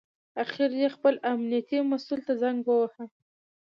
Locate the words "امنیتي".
1.31-1.79